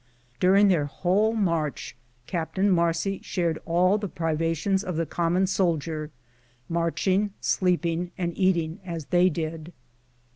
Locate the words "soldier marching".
5.45-7.33